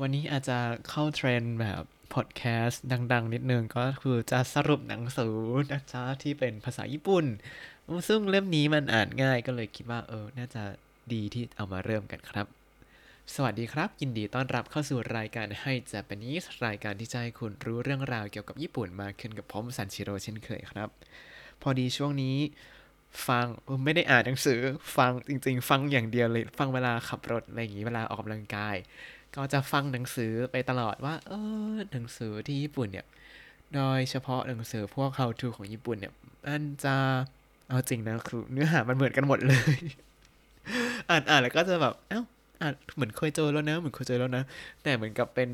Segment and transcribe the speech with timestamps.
[0.00, 1.82] วันนี้อาจจะเข้าเทรนด์แบบ
[2.14, 5.36] พอดแคสต์ดัง ๆ นิดนึงก็คือจะสรุปหนังสือ
[5.72, 7.24] นะจ๊ะที่เป็นภาษาญี่ปุ่น
[8.08, 10.62] ซึ่งเล่มนี้มันอ่านง่ายก็เลยคิดว่าเออ น่าจะ
[11.12, 12.46] ดีที่เอามาเริ่มกันครับ
[13.34, 20.88] สวัสดีครับ ยินดีต้อนรับเข้าสู่รายการ Hi Japanese รายการที่จะให้คุณรู้เรื่องราวเกี่ยวกับญี่ปุ่นมากขึ้นกับผมซันชิโร่เช่นเคยครับ
[21.62, 22.36] พอดีช่วงนี้
[23.28, 23.46] ฟัง
[23.84, 24.58] ไม่ได้อ่านหนังสือ
[24.96, 28.76] ฟังจริง ๆ ฟังอย่างเดียวเลย ฟังเวลาขับรถอะไรอย่างนี้เวลาออกกำลังกาย
[29.36, 31.32] ก็จะฟังหนังสือไปตลอดว่า เอ
[31.72, 33.06] อหนังสือที่ญี่ปุ่นเนี่ย
[33.74, 36.12] โดยเฉพาะหนังสือพวก how to ของญี่ปุ่นเนี่ย
[36.46, 36.94] มันจะ
[37.68, 39.76] เอาจริงนะคือเนื้อหามันเหมือนกันหมดเลย
[41.10, 42.22] อ่านอ่านแล้วก็จะแบบเอ้า
[42.60, 44.44] อ่านเหมือนเคยเจอแล้วนะเหมือนเคยเจอแล้วนะ
[44.82, 45.48] แต่เหมือนกับเป็น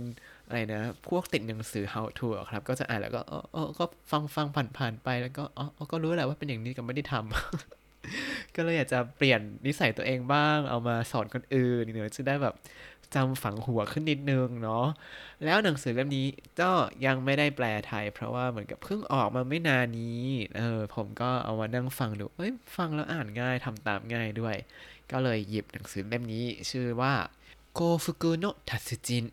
[0.46, 12.54] อะไรนะ พวกติดหนังสือ how to ครับ ก็จะอ่านแล้วก็เออเออก็ฟังฟังผ่านผ่านไปแล้วก็อ๋อก็รู้แหละว่าเป็นอย่างนี้ก็ไม่ได้ทำก็เลยอยากจะเปลี่ยนนิสัยตัวเองบ้าง เอามาสอนคนอื่นเนี่ยจะได้แบบ
[13.15, 14.85] จำฝังหัวขึ้นนิดนึงเนาะ
[15.45, 16.27] แล้วหนังสือเล่มนี้
[16.61, 16.71] ก็
[17.05, 20.23] ยังไม่ได้แปลไทย เพราะว่าเหมือนกับเพิ่งออกมาไม่นานนี้
[20.57, 24.55] เออผมก็เอามานั่งฟังดู เอ้ยฟังแล้วอ่านง่ายทำตามง่ายด้วย
[25.11, 27.13] ก็เลยหยิบหนังสือเล่มนี้ชื่อว่า
[27.73, 29.25] โกฟุกุโนะทัตจิน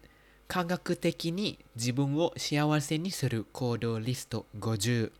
[0.53, 1.06] 科学的
[1.39, 1.41] に
[1.80, 5.12] 自分を幸せにする行動リスト50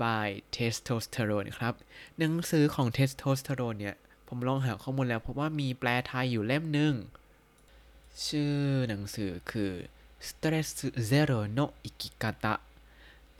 [0.00, 1.74] by testosterone ครับ
[2.18, 3.96] หนังสือของ testosterone เนี่ย
[4.28, 6.94] ผมลองหาข้อมูลแล้วเพราะว่ามีแปลไทยอยู่เล่มหนึ่ง
[8.23, 8.53] ชื่อ
[8.89, 9.71] หนังสือคือ
[10.27, 10.67] Stress
[11.09, 12.53] Zero no Ikikata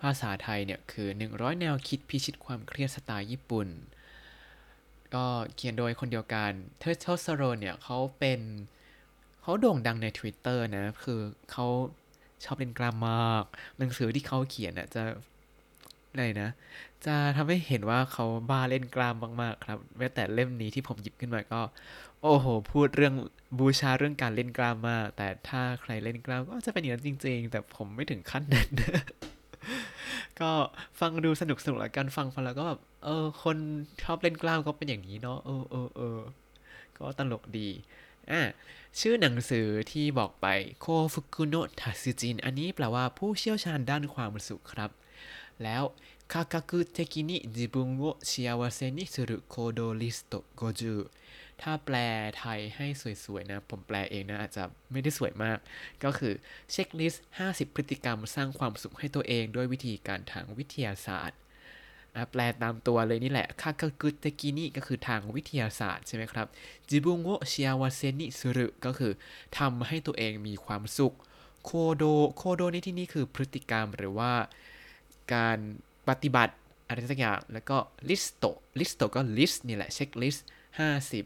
[0.01, 3.67] ภาษาไทยเนี่ยคือ 100 แนวคิดพิชิตความเครียดสไตล์ญี่ปุ่น
[5.13, 8.39] ก็เขียนโดยคนเดียวกัน เทอร์โทสโรนเนี่ยเขาเป็น
[9.41, 11.19] เขาโด่งดังใน Twitter นะ คือ
[11.51, 11.65] เขา
[12.43, 13.43] ชอบเล่นกล้ามมาก
[13.77, 15.03] หนังสือที่เขาเขียนน่ะจะ
[16.11, 16.49] อะไรนะ
[17.05, 21.61] จะทำให้เห็นว่าเขาบ้าเล่นกล้ามมาก ๆ ครับ แม้แต่เล่มนี้ที่ผมหยิบขึ้นมาก็
[22.27, 23.15] โอ้โห พูดเรื่อง
[23.59, 28.69] บูชาเรื่องการเล่นกล้ามมาแต่ถ้าใครเล่นกล้ามก็จะเป็นอย่างนั้นจริง ๆ แต่ผมไม่ถึงขั้นนั้น
[30.39, 30.51] ก็
[30.99, 33.57] ฟังดูสนุกสนุกละกันฟังฟังแล้วก็แบบเออ คน
[34.03, 36.19] ชอบเล่นกล้ามก็เป็นอย่างนี้เนาะเออเออเออ
[36.97, 37.69] ก็ตลกดี
[38.31, 38.41] อะ
[38.99, 40.47] ชื่อหนังสือที่บอกไป
[40.79, 44.89] โคฟุกุโนะทาซูจิน อันนี้แปลว่าผู้เชี่ยวชาญด้านความสุขครับ
[45.63, 45.83] แล้ว
[46.31, 50.95] 科学的に自分を幸せにする行動リスト50
[51.61, 51.95] ถ้าแปล
[52.39, 52.87] ไทยให้
[53.25, 55.57] สวยๆนะ ผมแปลเองนะอาจจะไม่ได้สวยมาก
[56.03, 56.33] ก็คือ
[56.71, 61.39] checklist 50 พฤติกรรมสร้างความสุขให้ตัวเองด้วยวิธีการทางวิทยาศาสตร์
[62.31, 66.47] แปลตามตัวเลยนี่แหละ科学的にก็คือทางวิทยาศาสตร์ใช่ไหมครับ
[66.89, 69.13] 自分を幸せにするก็คือ
[69.57, 71.15] ทำให้ตัวเองมีความสุข
[71.63, 72.03] โคโด
[72.35, 74.33] โคโดในที่นี้คือพฤติกรรมหรือว่า
[75.33, 75.57] การ
[76.07, 76.53] ปฏิบัติ
[76.87, 77.77] อะไรสักอย่าง แล้วก็
[78.09, 78.43] リスト
[78.79, 80.45] リスト ก็ list นี่แหละ checklist
[80.79, 81.25] ห้าสิบ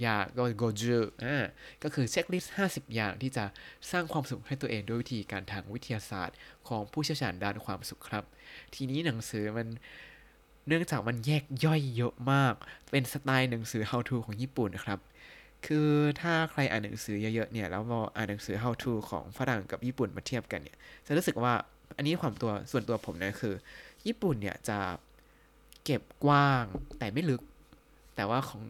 [0.00, 1.36] อย่างก็五十 อ่า
[1.82, 3.44] ก็คือ checklist ห้าสิบอย่างที่จะ
[3.90, 6.36] สร้างความสุขให้ตัวเองด้วยวิธีการทางวิทยาศาสตร์
[6.68, 8.24] ของผู้เชี่ยวชาญด้านความสุขครับ
[8.74, 9.68] ทีนี้หนังสือมัน
[10.68, 12.54] เนื่องจากมันแยกย่อยเยอะมาก
[12.90, 15.00] เป็นสไตล์หนังสือ how to ของญี่ปุ่นนะครับ
[15.66, 20.76] คือถ้าใครอ่านหนังสือเยอะๆเนี่ย แล้วพออ่านหนังสือ how to ของฝรั่งกับญี่ปุ่นมาเทียบกันเนี่ย
[21.06, 21.54] จะรู้สึกว่า
[21.96, 23.54] อันนี้ความตัวส่วนตัวผมนะคือ
[24.06, 24.78] ญี่ปุ่นเนี่ยจะ
[25.84, 26.64] เก็บกว้าง
[26.98, 27.42] แต่ไม่ลึก
[28.16, 28.62] แต่ว่าของ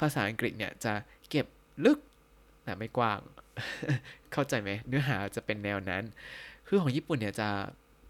[0.00, 0.92] ภาษาอังกฤษเนี่ยจะ
[1.30, 1.46] เก็บ
[1.84, 1.98] ลึก
[2.64, 3.20] แต่ไม่กว้าง
[4.32, 6.04] เข้าใจไหมเนื้อหาจะเป็นแนวนั้น
[6.66, 7.48] คือของญี่ปุ่นเนี่ยจะ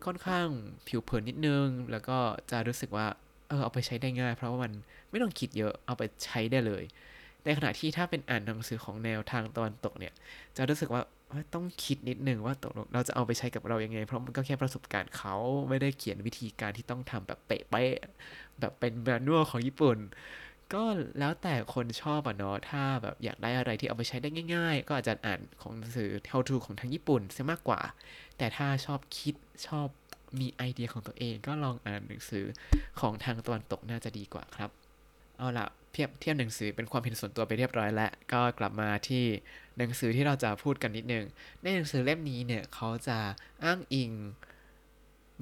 [0.06, 0.47] ค่อนข้าง
[0.88, 2.19] ผิวเผินนิดนึง แล้วก็
[2.50, 3.06] จะรู้สึกว่า
[3.48, 4.72] เออเอาไปใช้ได้ง่าย เพราะว่ามัน
[5.10, 6.84] ไม่ต้องคิดเยอะเอาไปใช้ได้เลย
[7.44, 10.12] ในขณะที่ถ้าเป็นอ่านหนังสือของแนวทางตะวันตกเนี่ย
[10.56, 11.03] จะรู้สึกว่า
[11.54, 15.34] ต้องคิดนิดนึงว่าตกลงเราจะเอาไปใช้กับเรายังไง เพราะมันก็แค่ประสบการณ์เขา
[15.69, 19.98] ไม่ได้เขียนวิธีการที่ต้องทำแบบเป๊ะๆแบบเป็นแมนนวลของญี่ปุ่น
[20.75, 20.84] ก็
[21.19, 27.81] แล้วแต่คนชอบอะเนาะถ้าแบบอยากได้อะไรที่เอาไปใช้ได้ง่าย ๆ ก็อาจจะอ่านของหนังสือ how to ของทางญี่ปุ่นซะมากกว่า
[28.39, 29.34] แต่ถ้าชอบคิด
[29.67, 29.89] ชอบ
[30.41, 32.45] มีไอเดียของตัวเองก็ลองอ่านหนังสือ
[33.01, 34.71] ของทางตะวันตกน่าจะดีกว่าครับ
[35.39, 39.25] เอาละเทียบเทียบหนังสือเป็นความเห็นส่วนตัวไปเรียบร้อยแล้ว ก็กลับมาที่
[39.78, 41.25] หนังสือที่เราจะพูดกันนิดนึง
[41.62, 43.19] ในหนังสือเล่มนี้เนี่ยเขาจะ
[43.65, 44.10] อ้างอิง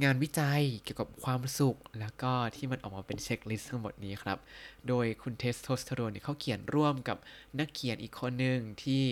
[0.05, 4.39] งานวิจัยเกี่ยวกับความสุข แล้วก็ที่มันออกมาเป็นเช็คลิสต์ทั้งหมดนี้ครับ
[4.89, 7.19] โดยคุณเทสโทสเตอโรนเนี่ยเขาเขียนร่วมกับ
[7.59, 9.05] นักเขียนอีกคนหนึ่งที่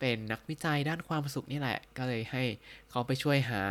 [0.00, 2.42] เป็นนักวิจัยด้านความสุขนี่แหละ ก็เลยให้
[2.90, 3.62] เขาไปช่วยหา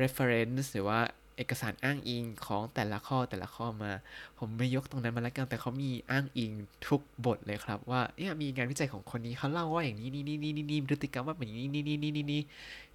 [0.00, 1.00] reference หรือว่า
[1.36, 3.92] เอกสารอ้างอิงของแต่ละข้อแต่ละข้อมา
[4.38, 6.52] ผมไม่ยกตรงนั้นมาแล้วกันแต่เขามีอ้างอิง
[6.88, 12.42] ทุกบทเลยครับ ว่าเนี่ยมีงานวิจัยของคนนี้เขาเล่าว่าอย่างนี้นี่นี่นี่นี่นี่พฤติกรรมว่าแบบนี้นี่นี่นี่นี่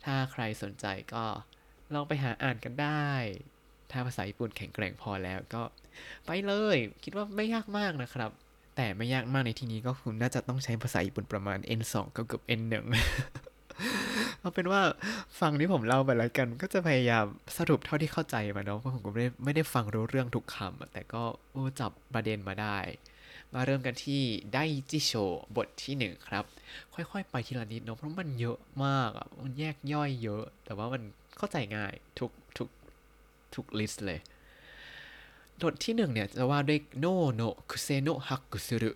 [0.03, 1.23] ถ้าใครสนใจก็
[1.95, 3.09] ลองไปหาอ่านกันได้
[3.91, 5.61] ถ้าภาษาญี่ปุ่นแข็งแกร่งพอแล้วก็
[6.25, 8.31] ไปเลย คิดว่าไม่ยากมากนะครับ
[8.75, 12.73] แต่ไม่ยากมากในที่นี้ก็คุณน่าจะต้องใช้ภาษาญี่ปุ่นประมาณ N2 ก็เกือบ N1
[14.39, 14.81] เอาเป็นว่า
[15.39, 17.25] ฟังที่ผมเล่าไปแล้วกัน ก็จะพยายาม
[17.57, 21.23] สรุปเท่าที่เข้าใจมาเนาะเพราะผมก็ไม่ได้ไม่ได้ฟังรู้เรื่องทุกคำแต่ก็
[21.79, 22.77] จับประเด็นมาได้
[23.53, 24.21] มาเริ่มกันที่
[24.53, 24.59] ได
[24.89, 25.11] จิโช
[25.55, 26.43] บทที่หนึ่งครับ
[26.93, 29.09] ค่อยๆ ไปทีละนิดเนาะเพราะมันเยอะมาก
[29.43, 31.03] มันแยกย่อยเยอะ แต่ว่ามัน
[31.37, 32.69] เข้าใจง่ายทุกทุก
[33.55, 34.19] ทุก list เลย
[35.61, 38.91] บทที่หนึ่งเนี่ยจะว่าด้วย脳のクセをハックする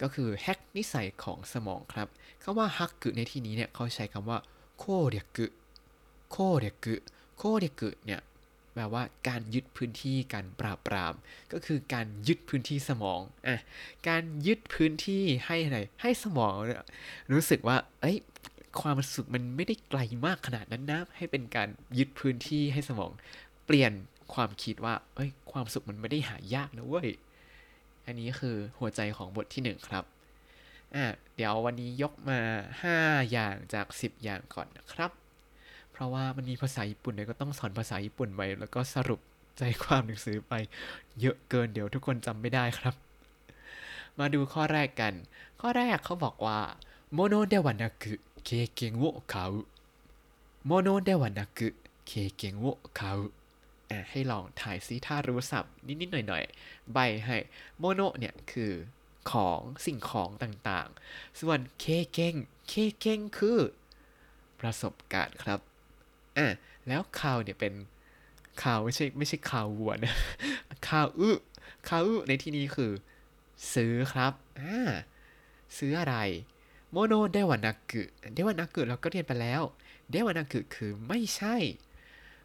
[0.00, 2.08] ก็คือ hack นิสัยของสมองครับ
[2.42, 4.38] คำว่าฮักกุในที่นี้เนี่ยเขาใช้คำว่า
[4.78, 8.20] 攻略 攻略 攻略 เนี่ย
[8.72, 11.14] แปลว่าการยึดพื้นที่การปราบปราม
[11.52, 13.60] ก็คือการยึดพื้นที่สมองอะ
[14.08, 16.52] การยึดพื้นที่ให้อะไรให้สมอง
[17.32, 18.16] รู้สึกว่า เอ้ย
[18.80, 23.10] ความสุขมันไม่ได้ไกลมากขนาดนั้นนะ ให้เป็นการยึดพื้นที่ให้สมอง
[23.66, 23.92] เปลี่ยน
[24.34, 27.08] ความคิดว่า เอ้ย ความสุขมันไม่ได้หายากนะเว้ย
[28.06, 30.04] อันนี้คือหัวใจของบทที่ 1 ครับ
[30.94, 31.04] อะ
[31.34, 32.40] เดี๋ยววันนี้ยกมา
[32.84, 35.10] 5 อย่างจาก 10 อย่างก่อนนะครับ
[35.92, 39.20] เพราะว่ามันมีภาษาญี่ปุ่นเลยก็ต้องสอนภาษาญี่ปุ่นไว้ แล้วก็สรุป
[39.58, 40.54] ใจความหนังสือไป
[41.20, 42.94] เยอะเกินเดี๋ยวทุกคนจำไม่ได้ครับ
[44.18, 45.12] มาดูข้อแรกกัน
[45.60, 46.58] ข้อแรกเขาบอกว่า
[47.12, 48.14] โมโนเดวานากุ
[48.50, 49.44] เคเกงโวคา
[50.66, 51.68] โมโนเดวานกุ
[52.06, 52.66] เคเกงโว
[52.98, 53.10] คา
[54.10, 57.36] ให้ลองถ่ายซิถ้ารู้สับนิดๆหน่อยๆ ใบ้ให้
[57.78, 58.72] モノ เนี่ยคือ
[59.30, 62.34] ของสิ่งของต่างๆ ส่วน 経
[62.68, 63.60] 験 経験 คือ
[64.60, 65.60] ประสบการณ์ครับ
[66.36, 66.46] อะ
[66.88, 67.74] แล้ว 買う เนี่ยเป็น
[68.62, 70.14] 買う ไม่ใช่ไม่ใช่ cow วัวนะ
[70.88, 71.30] คาวอึ
[71.88, 72.92] คาวอึในที่นี้คือ
[73.74, 74.78] ซื้อครับอ่า
[75.78, 76.16] ซื้ออะไร
[76.92, 79.62] モノではなく ではなく เราก็เรียนไปแล้ว
[80.10, 81.56] ではなく คือไม่ใช่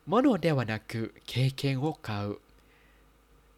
[0.07, 2.19] モノではなく経験を買う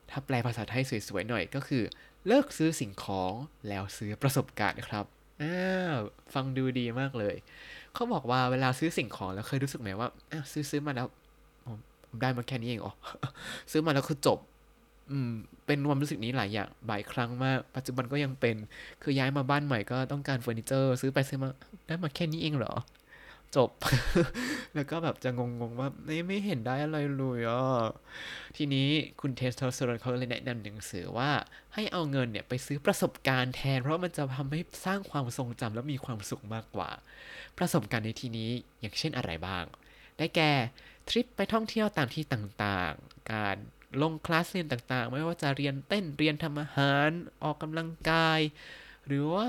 [0.10, 1.84] ถ้าแปลภาษาไทยสวยๆหน่อยก็คือ
[2.28, 3.32] เลิกซื้อสิ่งของ
[3.68, 5.06] แล้วซื้อประสบการณ์ครับ
[5.42, 5.60] อ้า
[5.96, 5.98] ว
[6.34, 7.36] ฟังดูดีมากเลย
[7.94, 11.08] เขาบอกว่าเวลาซื้อสิ่งของแล้วเคยรู้สึกไหมว่าอ้าวซื้อซื้อมาแล้ว
[11.66, 12.94] ผมได้มาแค่นี้เองอ๋อ
[13.72, 14.40] ซื้อมาแล้วคือจบ
[15.12, 15.32] อืม
[15.66, 18.56] เป็นความรู้สึกนี้หลายอย่างบ่อยครั้งมาก ปัจจุบันก็ยังเป็น
[19.02, 21.50] คือย้ายมาบ้านใหม่ก็ต้องการเฟอร์นิเจอร์ ซื้อไปซื้อมา
[21.88, 22.74] ได้มาแค่นี้เองเหรอ
[23.56, 23.70] จบ
[24.76, 27.86] แล้วก็แบบจะงงๆว่าไม่ไม่เห็นได้อะไรเลยอะ
[28.58, 28.88] ทีนี้
[29.22, 31.30] คุณเทสโทสเตอโรนเขาเลยแนะนำหนังสือว่า
[31.74, 36.90] ให้เอาเงินเนี่ยไปซื้อประสบการณ์แทน เพราะมันจะทำให้สร้างความทรงจำและมีความสุขมากกว่า
[37.58, 38.50] ประสบการณ์ในที่นี้
[38.80, 39.64] อย่างเช่นอะไรบ้าง
[40.18, 40.52] ได้แก่
[41.10, 43.58] ทริปไปท่องเที่ยวตามที่ต่างๆ การ
[44.02, 47.10] ลงคลาสเรียนต่างๆ ไม่ว่าจะเรียนเต้นเรียนทำอาหาร
[47.44, 48.40] ออกกำลังกาย
[49.08, 49.48] หรือว่า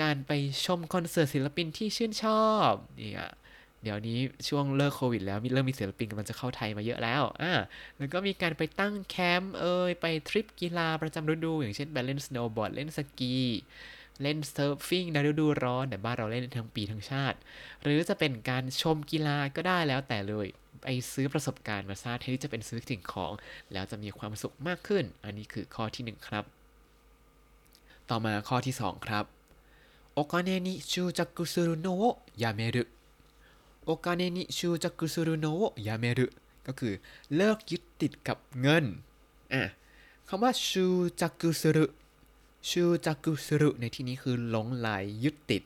[0.00, 0.32] การไป
[0.64, 3.30] ชมคอนเสิร์ตศิลปินที่ชื่นชอบเนี่ย
[3.82, 4.18] เดี๋ยวนี้
[4.48, 7.52] ช่วงเลิกโควิดแล้วมีเริ่มมีศิลปินกำลังจะเข้าไทยมาเยอะแล้วอ่า
[7.98, 13.36] แล้วก็มีการไปตั้งแคมป์เอ่ยไปทริปกีฬาประจำฤดู อย่างเช่นไปเล่นสโนว์บอร์ดเล่นสกี
[14.22, 17.38] เล่น surfing ในฤดูร้อนแต่บ้านเราเล่นทั้งปีทั้งชาติ
[17.82, 20.46] หรือจะเป็นการชมกีฬาก็ได้แล้วแต่เลย
[20.84, 23.32] ไปซื้อประสบการณ์มาซร้างแทนที่จะเป็นซื้อสิ่งของ
[23.72, 26.44] แล้วจะมีความสุขมากขึ้น อันนี้คือข้อที่ 1 ครับ
[28.10, 29.24] ต่อมาข้อที่ 2 ครับ
[30.14, 32.84] お金に執着するのをやめる お
[33.84, 36.26] 金に執着するのをやめる
[36.66, 36.94] ก็คือ
[37.34, 38.84] เลิกยึดติดกับเงิน
[39.52, 39.62] อะ
[40.28, 40.86] คำว่าชู
[41.20, 41.84] จักุสุรุ
[42.70, 45.62] ชูจักุสุรุในที่นี้คือหลงไหลยยึดติด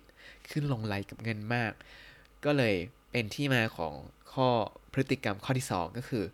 [0.48, 1.72] คือหลงไหลกับเงินมาก
[2.44, 2.74] ก็เลย
[3.10, 3.92] เป็นที่มาของ
[4.32, 4.48] ข้อ
[4.98, 6.24] พฤติกรรมข้อที่ 2 ก็คือ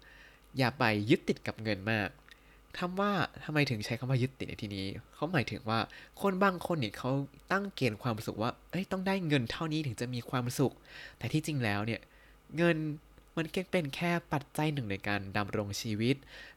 [0.59, 2.09] อย่าไปยึดติดกับเงินมาก
[2.78, 3.12] ทำว่า
[3.44, 5.78] ทำไมถึงใช้คำว่ายึดติดในที่นี้เขาหมายถึงว่า
[6.23, 7.11] คนบางคนเนี่ยเขา
[7.52, 10.73] ตั้งเกณฑ์ความสุขว่าเอ้ยต้องได้เงินเท่านี้ถึงจะมีความสุข
[11.18, 12.00] แต่ที่จริงแล้วเนี่ย
[12.56, 12.76] เงิน
[13.36, 16.16] มันแค่เป็นแค่ปัจจัยหนึ่งในการดำรงชีวิต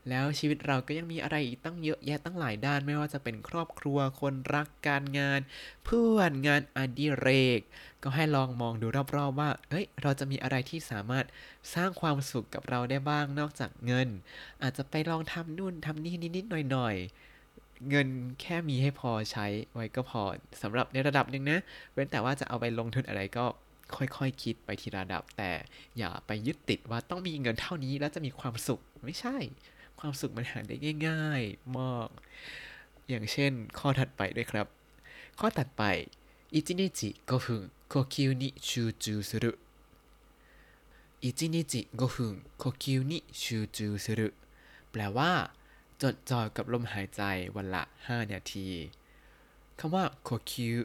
[0.09, 5.39] แล้วชีวิตเราก็ยังมีอะไรอีกตั้งเยอะแยะตั้งหลายด้าน ไม่ว่าจะเป็นครอบครัวคนรักการงาน
[5.85, 7.59] เพื่อนงานอดิเรก
[8.03, 11.25] ก็ให้ลองมองดูรอบๆว่าเฮ้ยเราจะมีอะไรที่สามารถ
[11.73, 14.07] สร้างความสุขกับเราได้บ้างนอกจากเงิน
[14.61, 18.07] อาจจะไปลองทำนู่นทำนี่นิดๆหน่อยๆเงิน
[18.41, 20.21] แค่มีให้พอใช้ไว้ก็พอ
[20.61, 21.59] สำหรับในระดับหนึ่งนะ
[21.93, 23.45] เว้นแต่ว่าจะเอาไปลงทุนอะไรก็
[23.95, 25.51] ค่อยๆคิดไปทีละระดับ แต่
[25.97, 29.35] อย่าไปยึดติดว่าต้องมีเงินเท่านี้แล้วจะมีความสุขไม่ใช่
[29.99, 30.75] ความสุขมันหาได้
[31.07, 32.09] ง่าย ๆมาก
[33.09, 34.67] อย่างเช่น ข้อถัดไปด้วยครับ
[35.39, 35.83] ข้อถัดไป
[36.53, 44.27] 一日五分呼吸に集中する 一日五分呼吸に集中する
[44.91, 45.31] แปลว่า
[46.01, 47.21] จดจ่อกับลมหายใจ
[47.55, 48.67] วันละ 5 นาที
[49.79, 50.75] คำว่าโคคิว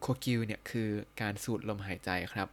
[0.00, 0.88] โคคิวเนี่ยคือ
[1.20, 2.48] การสูดลมหายใจครับ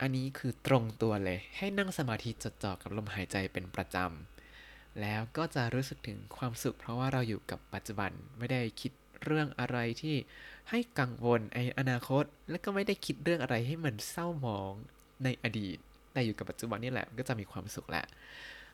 [0.00, 8.92] อันนี้คือตรงตัวเลยให้นั่งสมาธิจดจ่อกับลมหายใจเป็นประจำ แล้วก็จะรู้สึกถึงความสุข เพราะว่าเราอยู่กับปัจจุบันไม่ได้คิด
[9.24, 10.16] เรื่องอะไรที่
[10.70, 14.72] ให้กังวลในอนาคต และก็ไม่ได้คิดเรื่องอะไรให้มันเศร้าหมอง
[15.24, 15.78] ในอดีต
[16.12, 18.04] แต่อยู่กับปัจจุบันนี่แหละก็จะมีความสุขแหละ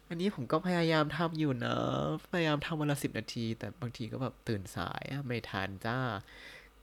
[0.08, 1.76] อันนี้ผมก็พยายามทำอยู่นะ
[2.32, 5.98] พยายามทำวันละสิบนาที แต่บางทีก็แบบตื่นสายไม่ทันจ้า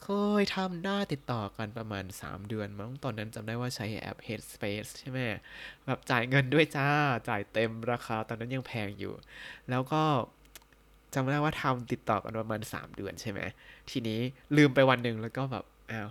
[0.02, 0.08] เค
[0.42, 5.20] ยทำได้าติดต่อกันประมาณ 3 เดือนมั้งตอนนั้นจำได้ว่าใช้แอป Headspace ใช่ไหม
[5.86, 6.90] แบบจ่ายเงินด้วยจ้า
[7.30, 9.14] จ่ายเต็มราคาตอนนั้นยังแพงอยู่
[9.70, 10.04] แล้วก็
[11.14, 13.40] จำได้ว่าทำติดต่อกันประมาณ 3 เดือนใช่ไหม
[13.92, 14.20] ทีนี้
[14.58, 16.10] ลืมไปวันหนึ่งแล้วก็แบบอ้าว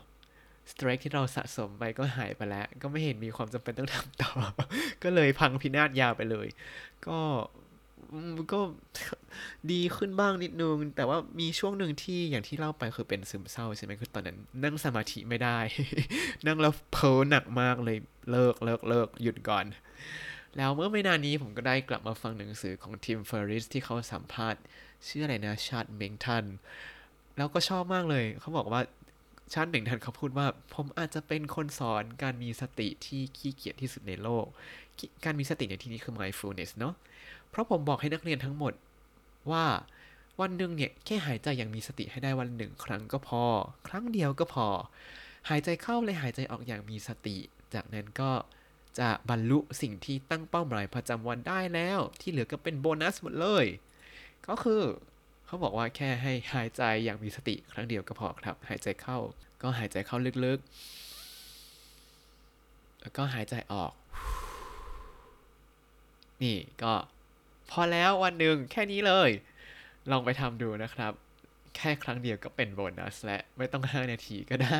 [0.70, 4.32] สเตรกที่เราสะสมไปก็หายไปแล้ว ก็ไม่เห็นมีความจำเป็นต้องทำต่อ
[5.02, 6.48] ก็เลยพังพินาศยาวไปเลย
[7.06, 7.18] ก็
[8.52, 8.60] ก็
[9.72, 15.58] ดีขึ้นบ้างนิดนึง แต่ว่ามีช่วงหนึ่งที่อย่างที่เล่าไปคือเป็นซึมเศร้าใช่ไหมคือตอนนั้น นั่งสมาธิไม่ได้
[16.46, 17.98] นั่งแล้วเพ้อหนักมากเลย
[18.30, 19.64] เลิกเลิกเลิกหยุดก่อน
[20.56, 24.60] แล้วเมื่อไม่นานนี้ผมก็ได้กลับมาฟังหนังสือของ Tim Ferriss ที่เขาสัมภาษณ์
[25.06, 26.44] ชื่ออะไรนะ Chade-Meng Tan
[27.36, 28.80] แล้วก็ชอบมากเลยเขาบอกว่า
[29.52, 34.46] Chade-Meng Tan เขาพูดว่า ผมอาจจะเป็นคนสอนการมีสติที่ขี้เกียจที่สุดในโลก
[35.24, 36.94] การมีสติในที่นี้คือ mindfulness เนาะ
[37.50, 38.72] เพราะผมบอกให้นักเรียนทั้งหมด
[39.50, 39.64] ว่า
[40.40, 43.42] วันหนึ่งเนี่ยแค่หายใจอย่างมีสติให้ได้วันหนึ่งครั้งก็พอ
[43.88, 44.68] ครั้งเดียวก็พอ
[45.48, 47.36] หายใจเข้าเลยหายใจออกอย่างมีสติ
[47.74, 48.32] จากนั้นก็
[48.98, 53.66] จะบรรลุสิ่งที่ตั้งเป้าหมายประจำวันได้แล้ว ที่เหลือก็เป็นโบนัสหมดเลย
[54.48, 54.82] ก็คือ
[55.46, 59.18] เขาบอกว่าแค่ให้หายใจอย่างมีสติครั้งเดียวก็พอครับ หายใจเข้า
[59.62, 63.92] ก็หายใจเข้าลึกๆ แล้วก็หายใจออก
[66.43, 66.93] นี่ก็
[67.69, 69.29] พอแล้ววันหนึ่งแค่นี้เลย
[70.11, 71.13] ลองไปทำดูนะครับ
[71.75, 74.79] แค่ครั้งเดียวก็เป็นโบนัสและไม่ต้อง 5 นาทีก็ได้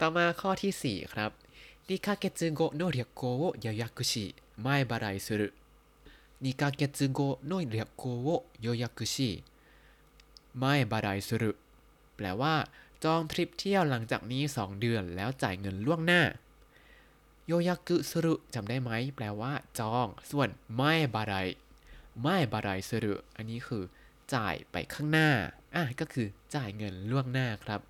[0.00, 1.30] ต่อมาข้อที่ 4 ครับ
[1.88, 2.26] 2ヶ月
[2.58, 4.12] 後の旅行を予約し
[4.64, 5.40] 前払いする
[6.42, 9.42] 2ヶ月後の旅行を予約し
[10.54, 11.56] 前払いする
[12.16, 12.54] แปลว่า
[13.04, 16.22] จองทริปเที่ยวหลังจากนี้ 2 เดือนแล้วจ่ายเงินล่วงหน้า
[17.47, 21.35] โยยากุสุรุจำได้ไหม แปลว่า จอง ส่วนไม่บาไร
[22.21, 23.83] ไม่บาไรสุรุอันนี้คือ
[24.33, 25.29] จ่ายไปข้างหน้า
[25.75, 27.81] อะ ก็คือจ่ายเงินล่วงหน้าครับ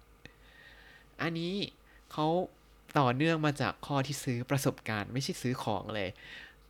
[1.21, 1.55] อันนี้
[2.11, 2.27] เขา
[2.99, 6.09] ต่อเนื่องมาจากข้อที่ซื้อประสบการณ์ไม่ใช่ซื้อของเลย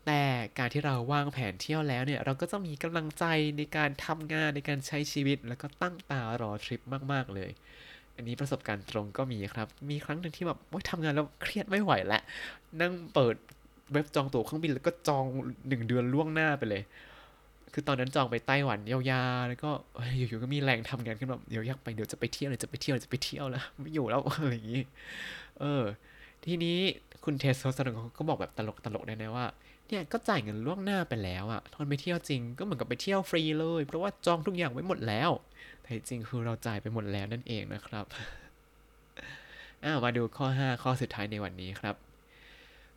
[0.06, 0.24] แต่
[0.58, 3.26] การที่เราวางแผนเที่ยวแล้วเนี่ย เราก็จะมีกำลังใจ
[3.58, 7.52] ในการทำงานในการใช้ชีวิต แล้วก็ตั้งตารอทริปมาก ๆ เลย
[8.16, 12.22] อันนี้ประสบการณ์ตรงก็มีครับ มีครั้งหนึ่งที่แบบโอ๊ยทำงานแล้วเครียดไม่ไหวแล้ว
[12.82, 13.36] นั่งเปิด
[13.94, 15.24] เว็บจองตั๋วเครื่องบินแล้วก็จอง
[15.68, 16.84] หนึ่งเดือนล่วงหน้าไปเลย
[17.74, 19.00] คือตอนนั้นจองไปไต้หวันยา
[19.40, 19.70] วๆ แล้วก็
[20.18, 24.84] อยู่ๆก็มีแรงทำงานขึ้นแบบเดี๋ยวอยากไปเดี๋ยวจะไปเที่ยวเดี๋ยวจะไปเที่ยวจะไปเที่ยวแล้วไม่อยู่แล้วอะไรอย่างนี้
[25.60, 25.84] เออ
[26.46, 26.78] ทีนี้
[27.24, 29.46] คุณเทสโซสนเขาก็บอกแบบตลกตลกๆได้นะว่า
[29.88, 35.30] เนี่ยก็จ่ายเงินล่วงหน้าไปแล้วอะตอนไปเที่ยวจริงก็เหมือนกับไปเที่ยวฟรีเลย เพราะว่าจองทุกอย่างไว้หมดแล้ว
[35.86, 38.06] แต่จริงคือเราจ่ายไปหมดแล้วนั่นเองนะครับ
[39.84, 41.96] อ้าวมาดูข้อ 5 ข้อสุดท้ายในวันนี้ครับ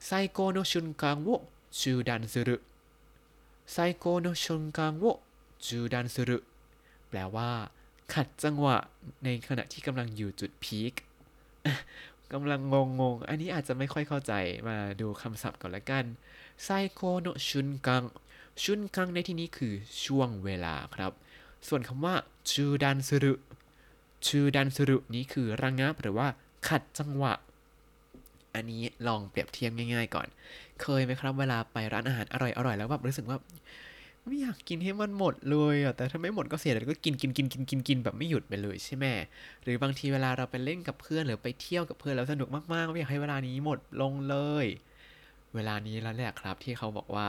[0.06, 6.38] 最高の瞬間を中断する 最高の瞬間を中断する
[7.08, 7.50] แปลว่า
[8.12, 8.76] ขัดจังหวะ
[9.24, 10.92] ในขณะที่กำลังอยู่จุดพีค
[12.32, 12.60] กำลัง
[13.00, 14.32] งงๆอันนี้อาจจะไม่ค่อยเข้าใจ
[14.68, 16.04] มาดูคำศัพท์ก่อนละกัน
[16.64, 18.04] ไซโกโนชุนกัง
[18.62, 21.12] ชุนกังในที่นี้คือช่วงเวลาครับ
[21.68, 22.14] ส่วนคำว่า
[22.50, 23.34] ชูดันสุรุ
[24.26, 26.26] ชูดันสุรุนี้คือระงงับหรือว่า
[26.68, 27.32] ขัดจังหวะ
[28.54, 30.26] อันนี้ลองเปรียบเทียบง่าย ๆ ก่อน
[30.82, 33.38] เคยไหมครับ เวลาไปร้านอาหารอร่อยๆแล้วแบบรู้สึกว่า
[34.24, 39.04] ไม่อยากกินให้มันหมดเลยอะแต่ถ้าไม่หมดก็เสียดายก็กินกินกินกินกินกินแบบไม่หยุดไปเลยใช่ไหม
[39.62, 44.66] หรือบางทีเวลาเราไปเล่นกับเพื่อนหรือไปเที่ยวกับเพื่อนแล้วสนุกมากๆไม่อยากให้เวลานี้หมดลงเลย
[45.54, 47.26] เวลานี้แล้วแหละครับที่เขาบอกว่า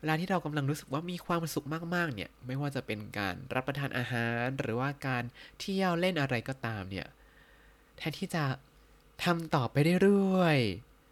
[0.00, 5.24] เวลาที่เรากำลังรู้สึกว่ามีความสุขมากๆเนี่ย ไม่ว่าจะเป็นการรับประทานอาหาร หรือว่าการ
[5.60, 7.06] เที่ยวเล่นอะไรก็ตามเนี่ย
[7.96, 8.44] แทนที่จะ
[9.24, 10.58] ทำต่อไปเรื่อย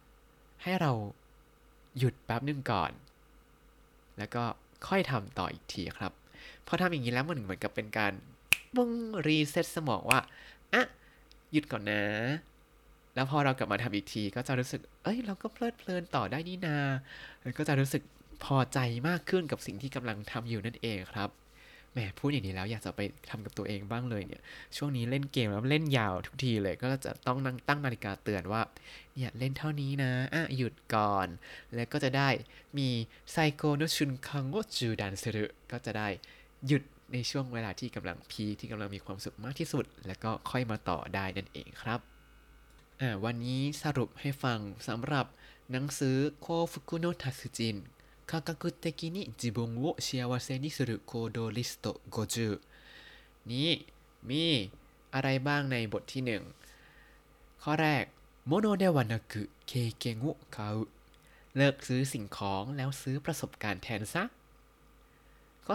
[0.05, 0.91] ๆ ให้เรา
[1.97, 2.91] หยุดแป๊บนึงก่อน
[4.17, 4.43] แล้วก็
[4.87, 6.11] ค่อยทำต่ออีกทีครับ
[6.67, 8.13] พอทำอย่างนี้แล้วมันเหมือนกับเป็นการ
[8.75, 8.91] ปุ้ง
[9.27, 10.19] reset สมองว่า
[10.73, 10.83] อะ
[11.51, 12.03] หยุดก่อนนะ
[13.15, 16.77] แล้วพอเรากลับมาทำอีกที ก็จะรู้สึก เอ้ย เราก็เพลิดเพลินต่อได้นี่นา
[17.41, 18.03] แล้วก็จะรู้สึก
[18.43, 21.29] พอใจมากขึ้นกับสิ่งที่กำลังทำอยู่นั่นเองครับ
[21.91, 24.41] แหมพูดอย่างนี้แล้วอยากจะไปทำกับตัวเองบ้างเลยเนี่ย
[24.77, 28.61] ช่วงนี้เล่นเกมแล้วเล่นยาวทุกทีเลย ก็จะต้องนั่งตั้งนาฬิกาเตือนว่า
[29.15, 31.27] เนี่ยเล่นเท่านี้นะ อะหยุดก่อน
[31.75, 32.29] แล้วก็จะได้
[32.77, 32.89] มี
[33.31, 36.07] ไซโกโนชุนคังโงจูดันเซรุก็จะได้
[36.67, 41.99] หยุดในช่วงเวลาที่กำลังพีที่กำลังมีความสุขมากที่สุด แล้วก็ค่อยมาต่อได้นั่นเองครับ
[43.01, 45.25] อ่าวันนี้สรุปให้ฟังสำหรับ
[45.71, 47.77] หนังสือโคฟุกุโนทัสึจิน
[48.26, 52.60] 科学的に自分を幸せにする行動リスト50
[53.46, 53.68] นี้
[54.28, 54.70] มี
[55.14, 56.42] อะไรบ้างในบทที่หนึ่ง
[57.62, 58.04] ข้อแรก
[58.46, 60.68] โมโนเดวานากุเคเกงุคา
[61.56, 64.22] เลิกซื้อสิ่งของแล้วซื้อประสบการณ์แทนซะ
[65.66, 65.74] ข้อ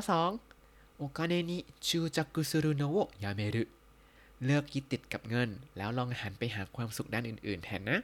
[0.50, 0.98] 2.
[0.98, 1.57] โอคาเนนิ
[1.88, 3.63] ชูจักุสุรุโนะโอยาเมรุ
[4.45, 7.98] เลิกยึดติดกับเงิน แล้วลองหันไปหาความสุขด้านอื่นๆ แทนนะ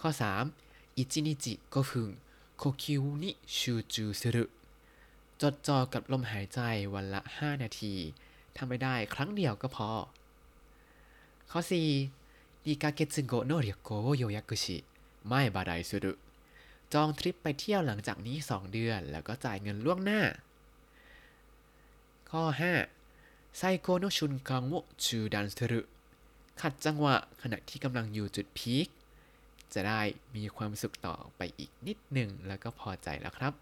[0.00, 0.10] ข้อ
[0.52, 0.96] 3.
[0.96, 2.10] อิจินิจิโกฟุง
[2.56, 4.44] โคคิวนิชูจูสุรุ
[5.40, 6.60] จดจ่อกับลมหายใจ
[6.94, 7.94] วันละ 5 นาที
[8.56, 9.90] ทำไม่ได้ครั้งเดียวก็พอ
[11.50, 11.72] ข้อ 4.
[12.66, 14.64] 2ヶ月後の旅行を予約し
[15.28, 16.12] ไม่บาไดสุรุ
[16.92, 20.20] จองทริปไปเที่ยวหลังจากนี้ 2 เดือน แล้วก็จ่ายเงินล่วงหน้า
[22.30, 22.42] ข้อ
[23.00, 23.56] 5.
[23.56, 25.80] ไซโคโนชุนคังโอจูดันสุรุ
[26.60, 28.88] ขัดจังหวะขณะที่กำลังอยู่จุดพีค
[29.73, 30.01] จะได้
[30.35, 33.53] มีความสุขต่อไปอีกนิดหนึ่งแล้วก็พอใจแล้วครับ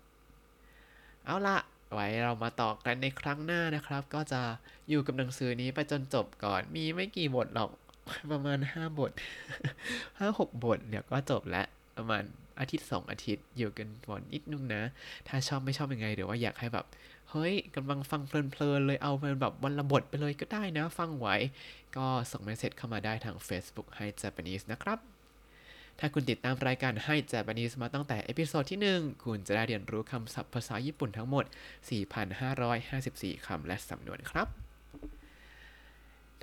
[1.26, 1.58] เอาละ
[1.94, 4.42] ไว้เรามาต่อกันในครั้งหน้านะครับ ก็จะ
[4.90, 7.72] อยู่กับหนังสือนี้ไปจนจบก่อน มีไม่กี่บทหรอก
[8.32, 9.12] ประมาณ 5 บท
[9.90, 12.24] 5 6 บทเดี๋ยวก็จบแล้วประมาณ
[12.60, 14.82] อาทิตย์ 2 อาทิตย์อยู่กันก่อนนิดนึงนะ
[15.28, 16.86] ถ้าชอบไม่ชอบยังไงเดี๋ยวว่าอยากให้แบบ
[17.32, 21.28] เฮ้ยกำลังฟังเพลินๆเลยเอาเป็นแบบวันละบทไปเลยก็ได้นะ ฟังไหว
[21.96, 25.00] ก็ส่ง message เข้ามาได้ทาง Facebook Hai Japanese นะครับ
[26.04, 31.46] ถ้าคุณติดตามรายการให้ Japanese มาตั้งแต่ episode ที่ 1 คุณจะได้เรียนรู้คำศัพท์ภาษาญี่ปุ่นทั้งหมด
[32.66, 34.48] 4,554 คำและสำนวนครับ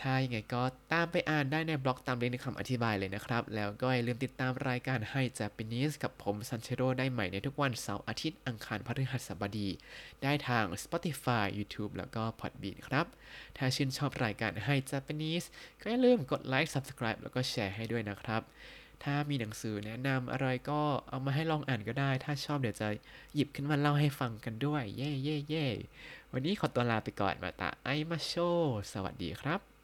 [0.00, 0.62] ถ้ายังไงก็
[0.92, 9.68] ตามไปอ่านได้ในบล็อกตามลิงก์ในคำอธิบายเลยนะครับ แล้วก็อย่าลืมติดตามรายการให้ Japanese กับผมซันเชโรได้ใหม่ในทุกวันเสาร์อาทิตย์อังคารพฤหัสบดี
[10.22, 13.06] ได้ทาง Spotify YouTube แล้วก็ Podbean ครับ
[13.56, 15.46] ถ้าชื่นชอบรายการให้ Japanese
[15.80, 18.42] ก็อย่าลืมกดไลค์ Subscribe แล้วก็แชร์ให้ด้วยนะครับ
[19.04, 22.88] ถ้ามีหนังสือแนะนำอะไรก็เอามาให้ลองอ่านก็ได้ ถ้าชอบเดี๋ยวจะ
[23.34, 25.66] หยิบขึ้นมาเล่าให้ฟังกันด้วย เย่เย่เย่
[26.32, 28.34] วันนี้ขอตัวลาไปก่อนมาตาไอมาโช
[28.92, 29.77] สวัสดีครับ